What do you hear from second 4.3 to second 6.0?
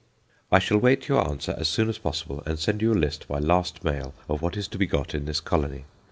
what is to be got in this colony.